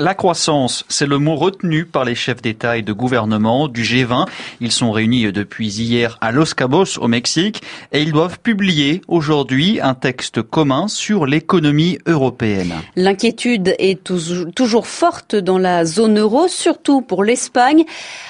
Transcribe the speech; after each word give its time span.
La 0.00 0.14
croissance, 0.14 0.86
c'est 0.88 1.04
le 1.04 1.18
mot 1.18 1.36
retenu 1.36 1.84
par 1.84 2.06
les 2.06 2.14
chefs 2.14 2.40
d'État 2.40 2.78
et 2.78 2.80
de 2.80 2.94
gouvernement 2.94 3.68
du 3.68 3.82
G20. 3.82 4.24
Ils 4.62 4.72
sont 4.72 4.92
réunis 4.92 5.30
depuis 5.30 5.68
hier 5.68 6.16
à 6.22 6.32
Los 6.32 6.54
Cabos, 6.56 6.98
au 6.98 7.06
Mexique, 7.06 7.60
et 7.92 8.00
ils 8.00 8.10
doivent 8.10 8.38
publier 8.40 9.02
aujourd'hui 9.08 9.78
un 9.78 9.92
texte 9.92 10.40
commun 10.40 10.88
sur 10.88 11.26
l'économie 11.26 11.98
européenne. 12.06 12.72
L'inquiétude 12.96 13.74
est 13.78 14.02
toujours 14.02 14.86
forte 14.86 15.36
dans 15.36 15.58
la 15.58 15.84
zone 15.84 16.18
euro, 16.18 16.48
surtout 16.48 17.02
pour 17.02 17.22
l'Espagne. 17.22 17.84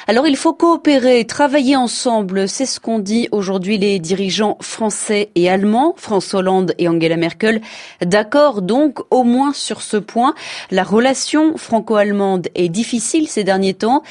Alors 0.09 0.27
il 0.27 0.37
faut 0.37 0.55
coopérer, 0.55 1.25
travailler 1.25 1.77
ensemble, 1.77 2.49
c'est 2.49 2.67
ce 2.67 2.81
qu'ont 2.81 2.99
dit 2.99 3.29
aujourd'hui 3.31 3.79
les 3.79 4.01
dirigeants 4.01 4.59
français 4.61 5.31
et 5.37 5.49
allemands, 5.49 5.95
François 5.97 6.41
Hollande 6.41 6.75
et 6.79 6.89
Angela 6.89 7.17
Merkel. 7.17 7.61
D'accord 8.05 8.61
donc 8.61 8.99
au 9.13 9.23
moins 9.23 9.53
sur 9.53 9.83
ce 9.83 9.99
point. 9.99 10.35
La 10.73 10.83
relation 10.83 11.57
franco-allemande 11.61 12.49
est 12.55 12.69
difficile 12.69 13.29
ces 13.29 13.45
derniers 13.45 13.75
temps. 13.75 14.03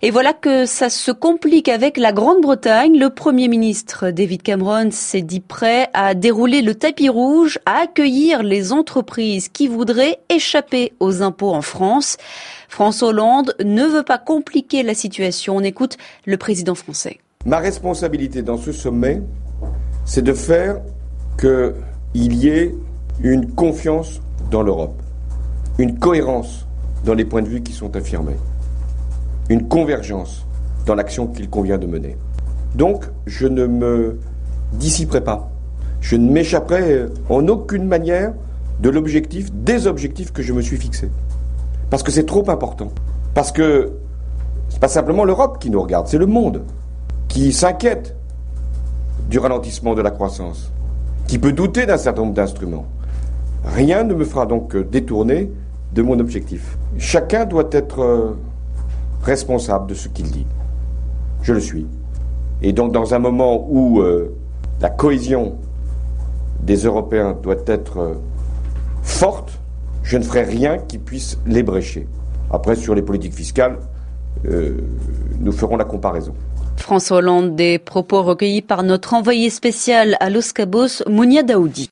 Et 0.00 0.10
voilà 0.10 0.32
que 0.32 0.66
ça 0.66 0.88
se 0.88 1.10
complique 1.10 1.68
avec 1.68 1.96
la 1.96 2.12
Grande-Bretagne. 2.12 2.98
Le 2.98 3.10
Premier 3.10 3.48
ministre 3.48 4.10
David 4.10 4.42
Cameron 4.42 4.90
s'est 4.90 5.22
dit 5.22 5.40
prêt 5.40 5.88
à 5.92 6.14
dérouler 6.14 6.62
le 6.62 6.74
tapis 6.74 7.08
rouge, 7.08 7.58
à 7.66 7.82
accueillir 7.82 8.42
les 8.42 8.72
entreprises 8.72 9.48
qui 9.48 9.68
voudraient 9.68 10.20
échapper 10.28 10.92
aux 11.00 11.22
impôts 11.22 11.52
en 11.52 11.62
France. 11.62 12.16
François 12.68 13.08
Hollande 13.08 13.54
ne 13.62 13.84
veut 13.84 14.02
pas 14.02 14.18
compliquer 14.18 14.82
la 14.82 14.94
situation. 14.94 15.56
On 15.56 15.62
écoute 15.62 15.98
le 16.24 16.36
président 16.36 16.74
français. 16.74 17.18
Ma 17.44 17.58
responsabilité 17.58 18.42
dans 18.42 18.56
ce 18.56 18.72
sommet, 18.72 19.20
c'est 20.04 20.22
de 20.22 20.32
faire 20.32 20.80
qu'il 21.38 22.34
y 22.34 22.48
ait 22.48 22.74
une 23.22 23.52
confiance 23.52 24.20
dans 24.50 24.62
l'Europe, 24.62 25.00
une 25.78 25.98
cohérence 25.98 26.66
dans 27.04 27.14
les 27.14 27.24
points 27.24 27.42
de 27.42 27.48
vue 27.48 27.62
qui 27.62 27.72
sont 27.72 27.96
affirmés, 27.96 28.36
une 29.48 29.68
convergence 29.68 30.46
dans 30.86 30.94
l'action 30.94 31.26
qu'il 31.26 31.48
convient 31.48 31.78
de 31.78 31.86
mener. 31.86 32.16
Donc, 32.74 33.04
je 33.26 33.46
ne 33.46 33.66
me 33.66 34.18
dissiperai 34.72 35.20
pas. 35.20 35.50
Je 36.00 36.16
ne 36.16 36.30
m'échapperai 36.30 37.06
en 37.28 37.46
aucune 37.48 37.86
manière 37.86 38.32
de 38.80 38.90
l'objectif, 38.90 39.52
des 39.52 39.86
objectifs 39.86 40.32
que 40.32 40.42
je 40.42 40.52
me 40.52 40.62
suis 40.62 40.76
fixés. 40.76 41.10
Parce 41.90 42.02
que 42.02 42.10
c'est 42.10 42.26
trop 42.26 42.48
important. 42.50 42.90
Parce 43.34 43.52
que 43.52 43.92
c'est 44.68 44.80
pas 44.80 44.88
simplement 44.88 45.24
l'Europe 45.24 45.58
qui 45.60 45.70
nous 45.70 45.80
regarde, 45.80 46.08
c'est 46.08 46.18
le 46.18 46.26
monde 46.26 46.62
qui 47.28 47.52
s'inquiète 47.52 48.16
du 49.28 49.38
ralentissement 49.38 49.94
de 49.94 50.02
la 50.02 50.10
croissance, 50.10 50.72
qui 51.26 51.38
peut 51.38 51.52
douter 51.52 51.86
d'un 51.86 51.96
certain 51.96 52.22
nombre 52.22 52.34
d'instruments. 52.34 52.86
Rien 53.64 54.02
ne 54.04 54.14
me 54.14 54.24
fera 54.24 54.46
donc 54.46 54.76
détourner 54.76 55.50
de 55.92 56.02
mon 56.02 56.18
objectif. 56.18 56.76
Chacun 56.98 57.44
doit 57.44 57.68
être 57.72 58.00
euh, 58.00 58.36
responsable 59.22 59.86
de 59.88 59.94
ce 59.94 60.08
qu'il 60.08 60.30
dit. 60.30 60.46
Je 61.42 61.52
le 61.52 61.60
suis. 61.60 61.86
Et 62.62 62.72
donc 62.72 62.92
dans 62.92 63.14
un 63.14 63.18
moment 63.18 63.66
où 63.68 64.00
euh, 64.00 64.34
la 64.80 64.90
cohésion 64.90 65.56
des 66.62 66.76
Européens 66.76 67.36
doit 67.42 67.56
être 67.66 67.98
euh, 67.98 68.14
forte, 69.02 69.58
je 70.02 70.16
ne 70.16 70.22
ferai 70.22 70.44
rien 70.44 70.78
qui 70.78 70.98
puisse 70.98 71.38
l'ébrécher. 71.46 72.06
Après, 72.50 72.76
sur 72.76 72.94
les 72.94 73.02
politiques 73.02 73.34
fiscales, 73.34 73.78
nous 75.40 75.52
ferons 75.52 75.76
la 75.76 75.84
comparaison. 75.84 76.34
François 76.76 77.18
Hollande, 77.18 77.54
des 77.54 77.78
propos 77.78 78.22
recueillis 78.22 78.60
par 78.60 78.82
notre 78.82 79.14
envoyé 79.14 79.48
spécial 79.50 80.16
à 80.20 80.28
Los 80.28 80.52
Cabos, 80.52 81.02
Mounia 81.08 81.42
Daoudi. 81.42 81.80